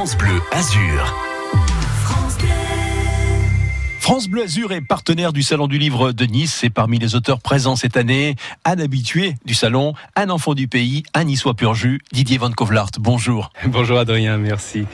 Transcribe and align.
Bleu 0.00 0.40
Azur. 0.50 1.29
France 4.00 4.28
Bleu 4.28 4.44
Azur 4.44 4.72
est 4.72 4.80
partenaire 4.80 5.30
du 5.34 5.42
Salon 5.42 5.66
du 5.66 5.76
Livre 5.76 6.12
de 6.12 6.24
Nice 6.24 6.64
et 6.64 6.70
parmi 6.70 6.98
les 6.98 7.14
auteurs 7.14 7.38
présents 7.38 7.76
cette 7.76 7.98
année, 7.98 8.34
un 8.64 8.78
habitué 8.78 9.34
du 9.44 9.52
salon, 9.52 9.92
un 10.16 10.30
enfant 10.30 10.54
du 10.54 10.68
pays, 10.68 11.02
un 11.12 11.24
niçois 11.24 11.52
pur 11.52 11.74
jus, 11.74 12.00
Didier 12.10 12.38
Van 12.38 12.50
Kovlart. 12.50 12.92
Bonjour. 12.98 13.52
Bonjour 13.66 13.98
Adrien, 13.98 14.38
merci. 14.38 14.86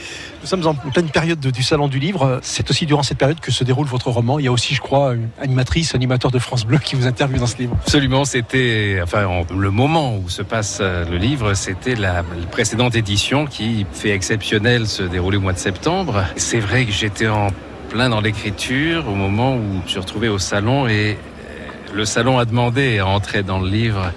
Nous 0.42 0.48
sommes 0.48 0.66
en 0.66 0.74
pleine 0.74 1.08
période 1.08 1.38
du 1.38 1.62
Salon 1.62 1.86
du 1.86 2.00
Livre. 2.00 2.40
C'est 2.42 2.68
aussi 2.68 2.84
durant 2.84 3.04
cette 3.04 3.18
période 3.18 3.38
que 3.38 3.52
se 3.52 3.62
déroule 3.62 3.86
votre 3.86 4.10
roman. 4.10 4.40
Il 4.40 4.44
y 4.44 4.48
a 4.48 4.52
aussi, 4.52 4.74
je 4.74 4.80
crois, 4.80 5.14
une 5.14 5.28
animatrice, 5.40 5.94
animateur 5.94 6.32
de 6.32 6.40
France 6.40 6.66
Bleu 6.66 6.78
qui 6.78 6.96
vous 6.96 7.06
interviewe 7.06 7.38
dans 7.38 7.46
ce 7.46 7.58
livre. 7.58 7.76
Absolument, 7.82 8.24
c'était, 8.24 8.98
enfin, 9.00 9.44
le 9.56 9.70
moment 9.70 10.16
où 10.16 10.28
se 10.28 10.42
passe 10.42 10.78
euh, 10.80 11.08
le 11.08 11.16
livre, 11.16 11.54
c'était 11.54 11.94
la, 11.94 12.24
précédente 12.50 12.96
édition 12.96 13.46
qui, 13.46 13.86
fait 13.92 14.10
exceptionnel, 14.10 14.88
se 14.88 15.04
déroulait 15.04 15.36
au 15.36 15.42
mois 15.42 15.52
de 15.52 15.58
septembre. 15.58 16.24
C'est 16.34 16.60
vrai 16.60 16.84
que 16.84 16.92
j'étais 16.92 17.28
en 17.28 17.50
plein 17.88 18.08
dans 18.08 18.20
l'écriture 18.20 19.08
au 19.08 19.14
moment 19.14 19.56
où 19.56 19.82
je 19.84 19.90
suis 19.90 19.98
retrouvé 19.98 20.28
au 20.28 20.38
salon 20.38 20.88
et 20.88 21.12
euh, 21.12 21.94
le 21.94 22.04
salon 22.04 22.38
a 22.38 22.44
demandé 22.44 22.98
à 22.98 23.06
entrer 23.06 23.42
dans 23.42 23.58
le 23.58 23.68
livre 23.68 24.12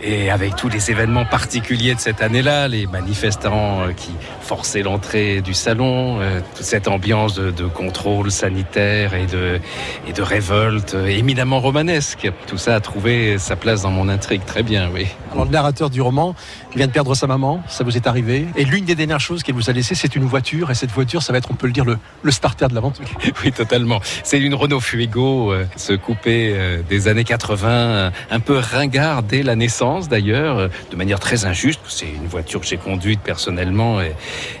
et 0.00 0.30
avec 0.30 0.56
tous 0.56 0.68
les 0.68 0.90
événements 0.90 1.24
particuliers 1.24 1.94
de 1.94 2.00
cette 2.00 2.22
année-là, 2.22 2.68
les 2.68 2.86
manifestants 2.86 3.82
euh, 3.82 3.92
qui 3.92 4.10
forçaient 4.40 4.82
l'entrée 4.82 5.40
du 5.40 5.54
salon, 5.54 6.20
euh, 6.20 6.40
toute 6.54 6.64
cette 6.64 6.88
ambiance 6.88 7.34
de, 7.34 7.66
contrôle 7.66 8.30
sanitaire 8.30 9.14
et 9.14 9.26
de, 9.26 9.60
et 10.06 10.12
de 10.12 10.22
révolte 10.22 10.94
éminemment 10.94 11.60
romanesque, 11.60 12.30
tout 12.46 12.56
ça 12.56 12.74
a 12.74 12.80
trouvé 12.80 13.38
sa 13.38 13.56
place 13.56 13.82
dans 13.82 13.90
mon 13.90 14.08
intrigue 14.08 14.44
très 14.46 14.62
bien, 14.62 14.90
oui. 14.92 15.06
Alors 15.32 15.44
le 15.44 15.50
narrateur 15.50 15.90
du 15.90 16.00
roman 16.00 16.34
vient 16.74 16.86
de 16.86 16.92
perdre 16.92 17.14
sa 17.14 17.26
maman, 17.26 17.62
ça 17.68 17.84
vous 17.84 17.96
est 17.96 18.06
arrivé, 18.06 18.46
et 18.56 18.64
l'une 18.64 18.84
des 18.84 18.94
dernières 18.94 19.20
choses 19.20 19.42
qu'elle 19.42 19.54
vous 19.54 19.68
a 19.68 19.72
laissées, 19.72 19.94
c'est 19.94 20.16
une 20.16 20.24
voiture, 20.24 20.70
et 20.70 20.74
cette 20.74 20.90
voiture, 20.90 21.22
ça 21.22 21.32
va 21.32 21.38
être, 21.38 21.50
on 21.50 21.54
peut 21.54 21.66
le 21.66 21.72
dire, 21.72 21.84
le, 21.84 21.98
le 22.22 22.30
starter 22.30 22.68
de 22.68 22.74
l'aventure. 22.74 23.04
oui, 23.44 23.52
totalement. 23.52 24.00
C'est 24.24 24.40
une 24.40 24.54
Renault 24.54 24.80
Fuego, 24.80 25.52
euh, 25.52 25.66
ce 25.76 25.92
coupé 25.92 26.56
des 26.88 27.08
années 27.08 27.24
80, 27.24 28.12
un 28.30 28.40
peu 28.40 28.58
ringard 28.58 29.22
dès 29.22 29.42
la 29.42 29.56
naissance 29.56 29.87
d'ailleurs, 30.08 30.58
euh, 30.58 30.68
de 30.90 30.96
manière 30.96 31.18
très 31.18 31.44
injuste. 31.44 31.80
C'est 31.88 32.06
une 32.06 32.26
voiture 32.26 32.60
que 32.60 32.66
j'ai 32.66 32.76
conduite 32.76 33.20
personnellement 33.20 34.00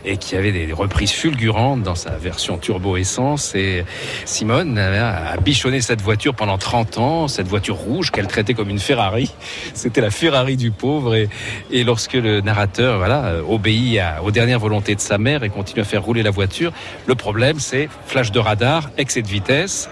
et, 0.04 0.16
qui 0.16 0.36
avait 0.36 0.52
des 0.52 0.72
reprises 0.72 1.12
fulgurantes 1.12 1.82
dans 1.82 1.94
sa 1.94 2.16
version 2.16 2.58
turbo-essence. 2.58 3.54
Et 3.54 3.84
Simone 4.24 4.78
a, 4.78 5.36
bichonné 5.38 5.80
cette 5.80 6.00
voiture 6.00 6.34
pendant 6.34 6.58
30 6.58 6.98
ans, 6.98 7.28
cette 7.28 7.46
voiture 7.46 7.76
rouge 7.76 8.10
qu'elle 8.10 8.26
traitait 8.26 8.54
comme 8.54 8.70
une 8.70 8.78
Ferrari. 8.78 9.32
C'était 9.74 10.00
la 10.00 10.10
Ferrari 10.10 10.56
du 10.56 10.70
pauvre. 10.70 11.14
Et, 11.14 11.28
lorsque 11.84 12.14
le 12.14 12.40
narrateur 12.40 12.98
voilà, 12.98 13.34
obéit 13.48 14.00
aux 14.24 14.30
dernières 14.30 14.58
volontés 14.58 14.94
de 14.94 15.00
sa 15.00 15.18
mère 15.18 15.44
et 15.44 15.48
continue 15.48 15.82
à 15.82 15.84
faire 15.84 16.02
rouler 16.02 16.22
la 16.22 16.30
voiture, 16.30 16.72
le 17.06 17.14
problème 17.14 17.60
c'est 17.60 17.88
flash 18.06 18.32
de 18.32 18.38
radar, 18.38 18.90
excès 18.98 19.22
de 19.22 19.28
vitesse 19.28 19.88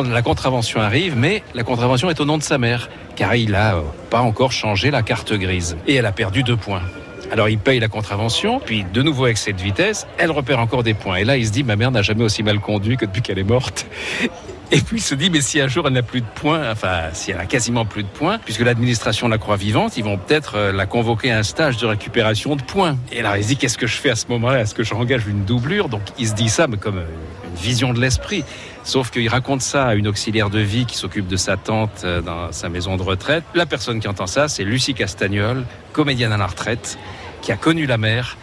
la 0.00 0.22
contravention 0.22 0.80
arrive, 0.80 1.16
mais 1.16 1.42
la 1.54 1.62
contravention 1.64 2.08
est 2.08 2.20
au 2.20 2.24
nom 2.24 2.38
de 2.38 2.42
sa 2.42 2.58
mère, 2.58 2.88
car 3.14 3.34
il 3.34 3.50
n'a 3.50 3.76
euh, 3.76 3.82
pas 4.10 4.20
encore 4.20 4.52
changé 4.52 4.90
la 4.90 5.02
carte 5.02 5.32
grise. 5.32 5.76
Et 5.86 5.94
elle 5.96 6.06
a 6.06 6.12
perdu 6.12 6.42
deux 6.42 6.56
points. 6.56 6.82
Alors 7.30 7.48
il 7.48 7.58
paye 7.58 7.80
la 7.80 7.88
contravention, 7.88 8.60
puis 8.60 8.84
de 8.92 9.02
nouveau 9.02 9.24
avec 9.24 9.38
cette 9.38 9.60
vitesse, 9.60 10.06
elle 10.18 10.30
repère 10.30 10.58
encore 10.60 10.82
des 10.82 10.94
points. 10.94 11.16
Et 11.16 11.24
là, 11.24 11.36
il 11.36 11.46
se 11.46 11.52
dit, 11.52 11.62
ma 11.62 11.76
mère 11.76 11.90
n'a 11.90 12.02
jamais 12.02 12.24
aussi 12.24 12.42
mal 12.42 12.58
conduit 12.60 12.96
que 12.96 13.06
depuis 13.06 13.22
qu'elle 13.22 13.38
est 13.38 13.44
morte. 13.44 13.86
Et 14.74 14.80
puis 14.80 14.96
il 14.96 15.02
se 15.02 15.14
dit, 15.14 15.28
mais 15.28 15.42
si 15.42 15.60
un 15.60 15.68
jour 15.68 15.86
elle 15.86 15.92
n'a 15.92 16.02
plus 16.02 16.22
de 16.22 16.26
points, 16.34 16.70
enfin 16.70 17.10
si 17.12 17.30
elle 17.30 17.38
a 17.38 17.44
quasiment 17.44 17.84
plus 17.84 18.04
de 18.04 18.08
points, 18.08 18.38
puisque 18.38 18.62
l'administration 18.62 19.28
la 19.28 19.36
croit 19.36 19.56
vivante, 19.56 19.98
ils 19.98 20.04
vont 20.04 20.16
peut-être 20.16 20.56
euh, 20.56 20.72
la 20.72 20.86
convoquer 20.86 21.30
à 21.30 21.38
un 21.38 21.42
stage 21.42 21.76
de 21.76 21.84
récupération 21.84 22.56
de 22.56 22.62
points. 22.62 22.96
Et 23.12 23.20
là, 23.20 23.36
il 23.36 23.42
se 23.42 23.48
dit, 23.48 23.56
qu'est-ce 23.58 23.76
que 23.76 23.86
je 23.86 23.96
fais 23.96 24.08
à 24.08 24.16
ce 24.16 24.28
moment-là? 24.28 24.60
Est-ce 24.60 24.74
que 24.74 24.82
je 24.82 24.94
engage 24.94 25.26
une 25.26 25.44
doublure? 25.44 25.90
Donc 25.90 26.00
il 26.18 26.26
se 26.26 26.32
dit 26.32 26.48
ça, 26.48 26.68
mais 26.68 26.78
comme 26.78 26.96
euh, 26.96 27.04
une 27.50 27.60
vision 27.60 27.92
de 27.92 28.00
l'esprit. 28.00 28.44
Sauf 28.84 29.10
qu'il 29.10 29.28
raconte 29.28 29.62
ça 29.62 29.86
à 29.86 29.94
une 29.94 30.08
auxiliaire 30.08 30.50
de 30.50 30.58
vie 30.58 30.86
qui 30.86 30.96
s'occupe 30.96 31.28
de 31.28 31.36
sa 31.36 31.56
tante 31.56 32.02
euh, 32.04 32.20
dans 32.20 32.50
sa 32.50 32.68
maison 32.68 32.96
de 32.96 33.02
retraite. 33.02 33.44
La 33.54 33.64
personne 33.64 34.00
qui 34.00 34.08
entend 34.08 34.26
ça, 34.26 34.48
c'est 34.48 34.64
Lucie 34.64 34.94
Castagnol, 34.94 35.64
comédienne 35.92 36.32
à 36.32 36.36
la 36.36 36.46
retraite, 36.46 36.98
qui 37.42 37.52
a 37.52 37.56
connu 37.56 37.86
la 37.86 37.96
mère 37.96 38.36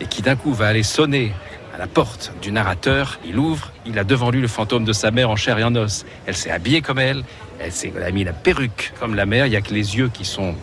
et 0.00 0.06
qui 0.06 0.20
d'un 0.20 0.36
coup 0.36 0.52
va 0.52 0.66
aller 0.66 0.82
sonner 0.82 1.32
à 1.74 1.78
la 1.78 1.86
porte 1.86 2.32
du 2.42 2.52
narrateur. 2.52 3.18
Il 3.24 3.38
ouvre, 3.38 3.72
il 3.86 3.98
a 3.98 4.04
devant 4.04 4.30
lui 4.30 4.40
le 4.40 4.48
fantôme 4.48 4.84
de 4.84 4.92
sa 4.92 5.10
mère 5.10 5.30
en 5.30 5.36
chair 5.36 5.58
et 5.58 5.64
en 5.64 5.74
os. 5.74 6.04
Elle 6.26 6.36
s'est 6.36 6.50
habillée 6.50 6.82
comme 6.82 6.98
elle, 6.98 7.24
elle 7.58 7.72
s'est 7.72 7.92
mis 8.12 8.24
la 8.24 8.32
perruque 8.34 8.92
comme 9.00 9.14
la 9.14 9.24
mère. 9.24 9.46
Il 9.46 9.50
n'y 9.50 9.56
a 9.56 9.62
que 9.62 9.72
les 9.72 9.96
yeux 9.96 10.08
qui 10.08 10.26
sont 10.26 10.54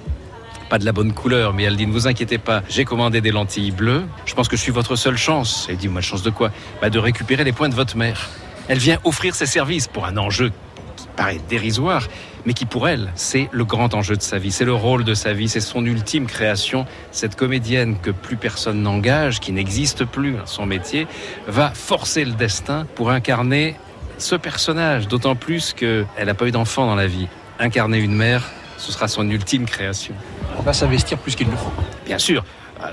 pas 0.70 0.78
de 0.78 0.86
la 0.86 0.92
bonne 0.92 1.14
couleur, 1.14 1.54
mais 1.54 1.64
elle 1.64 1.76
dit 1.76 1.88
ne 1.88 1.92
vous 1.92 2.08
inquiétez 2.08 2.38
pas, 2.38 2.64
j'ai 2.70 2.86
commandé 2.86 3.22
des 3.22 3.32
lentilles 3.32 3.72
bleues. 3.72 4.06
Je 4.26 4.34
pense 4.34 4.48
que 4.48 4.56
je 4.56 4.62
suis 4.62 4.72
votre 4.72 4.96
seule 4.96 5.18
chance. 5.18 5.68
Elle 5.70 5.78
dit 5.78 5.88
moi 5.88 6.02
chance 6.02 6.24
de 6.24 6.30
quoi? 6.30 6.52
Bah, 6.82 6.90
De 6.90 7.00
récupérer 7.00 7.44
les 7.44 7.52
points 7.52 7.70
de 7.70 7.76
votre 7.76 7.98
mère. 7.98 8.30
Elle 8.68 8.78
vient 8.78 9.00
offrir 9.04 9.36
ses 9.36 9.46
services 9.46 9.88
pour 9.88 10.06
un 10.06 10.18
enjeu 10.18 10.52
qui 10.96 11.08
paraît 11.16 11.40
dérisoire, 11.50 12.08
mais 12.46 12.54
qui 12.54 12.66
pour 12.66 12.88
elle, 12.88 13.12
c'est 13.16 13.50
le 13.52 13.66
grand 13.66 13.94
enjeu 13.94 14.16
de 14.16 14.22
sa 14.22 14.38
vie, 14.38 14.52
c'est 14.52 14.66
le 14.66 14.74
rôle 14.74 15.04
de 15.04 15.14
sa 15.14 15.34
vie, 15.34 15.50
c'est 15.50 15.60
son 15.60 15.86
ultime 15.86 16.26
création. 16.26 16.86
Cette 17.12 17.36
comédienne 17.36 17.98
que 18.02 18.12
plus 18.12 18.38
personne 18.38 18.82
n'engage, 18.82 19.40
qui 19.40 19.52
n'existe 19.52 20.06
plus, 20.06 20.36
son 20.46 20.66
métier, 20.66 21.08
va 21.48 21.72
forcer 21.72 22.26
le 22.26 22.34
destin 22.34 22.86
pour 22.96 23.12
incarner 23.12 23.76
ce 24.18 24.36
personnage, 24.36 25.08
d'autant 25.08 25.36
plus 25.36 25.74
qu'elle 25.74 26.08
n'a 26.24 26.34
pas 26.34 26.48
eu 26.48 26.52
d'enfant 26.52 26.86
dans 26.86 26.96
la 26.96 27.08
vie. 27.08 27.28
Incarner 27.60 28.00
une 28.00 28.16
mère, 28.16 28.50
ce 28.78 28.92
sera 28.92 29.08
son 29.08 29.30
ultime 29.30 29.66
création. 29.66 30.14
On 30.58 30.62
va 30.62 30.74
s'investir 30.74 31.18
plus 31.18 31.36
qu'il 31.36 31.50
ne 31.50 31.56
faut. 31.56 31.72
Bien 32.06 32.20
sûr, 32.20 32.44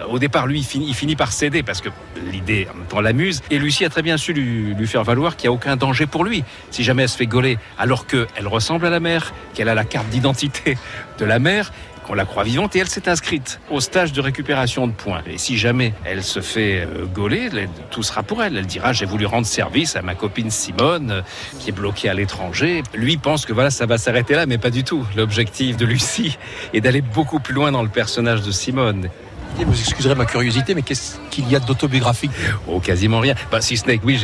au 0.09 0.19
départ, 0.19 0.47
lui, 0.47 0.61
il 0.61 0.95
finit, 0.95 1.17
par 1.17 1.33
céder 1.33 1.62
parce 1.62 1.81
que 1.81 1.89
l'idée, 2.31 2.69
en 2.73 2.77
même 2.77 2.87
temps, 2.87 3.01
l'amuse. 3.01 3.43
Et 3.51 3.59
Lucie 3.59 3.84
a 3.84 3.89
très 3.89 4.03
bien 4.03 4.17
su 4.17 4.33
lui, 4.33 4.87
faire 4.87 5.05
valoir 5.05 5.37
qu'il 5.37 5.49
n'y 5.49 5.55
a 5.55 5.56
aucun 5.56 5.77
danger 5.77 6.06
pour 6.06 6.25
lui 6.25 6.45
si 6.71 6.84
jamais 6.84 7.03
elle 7.03 7.09
se 7.09 7.17
fait 7.17 7.27
gauler, 7.27 7.59
alors 7.78 8.06
qu'elle 8.06 8.47
ressemble 8.47 8.87
à 8.87 8.91
la 8.91 9.00
mère, 9.00 9.33
qu'elle 9.55 9.69
a 9.69 9.75
la 9.75 9.84
carte 9.84 10.09
d'identité 10.09 10.77
de 11.19 11.25
la 11.25 11.39
mère 11.39 11.73
qu'on 12.06 12.15
la 12.15 12.25
croit 12.25 12.45
vivante 12.45 12.75
et 12.77 12.79
elle 12.79 12.89
s'est 12.89 13.09
inscrite 13.09 13.61
au 13.71 13.81
stage 13.81 14.12
de 14.12 14.21
récupération 14.21 14.87
de 14.87 14.93
points. 14.93 15.23
Et 15.27 15.39
si 15.39 15.59
jamais 15.59 15.93
elle 16.05 16.23
se 16.23 16.41
fait 16.41 16.81
euh, 16.81 17.06
gauler, 17.06 17.50
tout 17.91 18.03
sera 18.03 18.23
pour 18.23 18.43
elle. 18.43 18.56
Elle 18.56 18.67
dira 18.67 18.93
j'ai 18.93 19.06
voulu 19.06 19.27
rendre 19.27 19.47
service 19.47 19.97
à 19.97 20.03
ma 20.03 20.15
copine 20.15 20.50
Simone 20.50 21.11
euh, 21.11 21.23
qui 21.59 21.71
est 21.71 21.73
bloquée 21.73 22.09
à 22.09 22.15
l'étranger. 22.15 22.83
Lui 22.95 23.17
pense 23.17 23.47
que 23.47 23.53
voilà 23.53 23.71
ça 23.71 23.87
va 23.87 23.99
s'arrêter 23.99 24.34
là, 24.34 24.47
mais 24.47 24.59
pas 24.59 24.71
du 24.71 24.84
tout. 24.84 25.06
L'objectif 25.17 25.77
de 25.77 25.84
Lucie 25.84 26.39
est 26.73 26.81
d'aller 26.81 27.03
beaucoup 27.03 27.39
plus 27.39 27.55
loin 27.55 27.71
dans 27.71 27.83
le 27.83 27.89
personnage 27.89 28.43
de 28.43 28.50
Simone. 28.50 29.11
Vous 29.59 29.78
excuserez 29.78 30.15
ma 30.15 30.25
curiosité, 30.25 30.75
mais 30.75 30.83
qu'est-ce 30.83 31.16
qu'il 31.31 31.49
y 31.50 31.56
a 31.56 31.61
d'autobiographique 31.61 32.31
Oh, 32.66 32.81
quasiment 32.81 33.21
rien. 33.21 33.34
Bah, 33.50 33.61
si 33.61 33.77
ce 33.77 33.87
n'est 33.87 33.99
que 33.99 34.06
oui, 34.06 34.21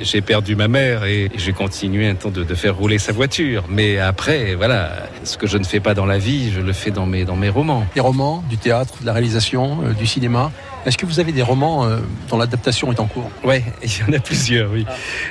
j'ai 0.00 0.20
perdu 0.20 0.56
ma 0.56 0.68
mère 0.68 1.04
et 1.04 1.30
j'ai 1.36 1.52
continué 1.52 2.08
un 2.08 2.14
temps 2.14 2.30
de, 2.30 2.54
faire 2.54 2.76
rouler 2.76 2.98
sa 2.98 3.12
voiture. 3.12 3.64
Mais 3.68 3.98
après, 3.98 4.54
voilà, 4.54 5.08
ce 5.24 5.36
que 5.36 5.46
je 5.46 5.58
ne 5.58 5.64
fais 5.64 5.80
pas 5.80 5.94
dans 5.94 6.06
la 6.06 6.18
vie, 6.18 6.50
je 6.50 6.60
le 6.60 6.72
fais 6.72 6.90
dans 6.90 7.06
mes, 7.06 7.24
dans 7.24 7.36
mes 7.36 7.50
romans. 7.50 7.86
Des 7.94 8.00
romans, 8.00 8.42
du 8.48 8.56
théâtre, 8.56 8.94
de 9.00 9.06
la 9.06 9.12
réalisation, 9.12 9.78
euh, 9.84 9.92
du 9.92 10.06
cinéma 10.06 10.50
est-ce 10.86 10.96
que 10.96 11.04
vous 11.04 11.18
avez 11.18 11.32
des 11.32 11.42
romans 11.42 11.84
euh, 11.84 11.98
dont 12.30 12.38
l'adaptation 12.38 12.92
est 12.92 13.00
en 13.00 13.06
cours? 13.06 13.28
Oui, 13.42 13.56
il 13.82 13.90
y 13.90 14.08
en 14.08 14.12
a 14.16 14.20
plusieurs, 14.20 14.70
oui. 14.70 14.86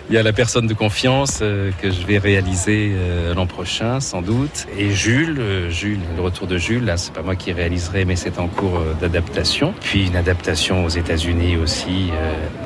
Il 0.10 0.16
y 0.16 0.18
a 0.18 0.24
La 0.24 0.34
personne 0.34 0.68
de 0.68 0.74
confiance 0.74 1.40
euh, 1.42 1.72
que 1.82 1.92
je 1.92 2.06
vais 2.06 2.18
réaliser 2.18 2.92
euh, 2.94 3.34
l'an 3.34 3.48
prochain, 3.48 4.02
sans 4.02 4.22
doute. 4.22 4.68
Et 4.78 4.92
Jules, 4.92 5.70
Jules, 5.70 6.02
le 6.16 6.22
retour 6.22 6.48
de 6.48 6.58
Jules, 6.58 6.84
là, 6.84 6.98
c'est 6.98 7.14
pas 7.14 7.22
moi 7.22 7.36
qui 7.36 7.54
réaliserai, 7.54 8.04
mais 8.04 8.18
c'est 8.18 8.38
en 8.38 8.48
cours 8.48 8.82
d'adaptation. 9.00 9.74
Puis 9.80 10.08
une 10.08 10.18
adaptation 10.18 10.84
aux 10.84 10.90
États-Unis 10.90 11.56
aussi. 11.56 12.10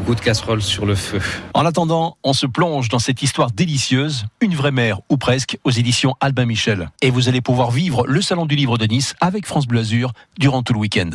Goût 0.05 0.15
de 0.15 0.21
casserole 0.21 0.61
sur 0.61 0.85
le 0.85 0.95
feu. 0.95 1.19
En 1.53 1.65
attendant, 1.65 2.17
on 2.23 2.33
se 2.33 2.47
plonge 2.47 2.89
dans 2.89 2.99
cette 2.99 3.21
histoire 3.21 3.51
délicieuse, 3.51 4.25
Une 4.41 4.55
vraie 4.55 4.71
mère, 4.71 5.01
ou 5.09 5.17
presque, 5.17 5.57
aux 5.63 5.71
éditions 5.71 6.15
Albin 6.21 6.45
Michel. 6.45 6.89
Et 7.01 7.11
vous 7.11 7.29
allez 7.29 7.41
pouvoir 7.41 7.71
vivre 7.71 8.05
le 8.07 8.21
Salon 8.21 8.45
du 8.45 8.55
Livre 8.55 8.77
de 8.77 8.85
Nice 8.85 9.13
avec 9.21 9.45
France 9.45 9.67
Bleu 9.67 9.81
Azur 9.81 10.13
durant 10.39 10.63
tout 10.63 10.73
le 10.73 10.79
week-end. 10.79 11.11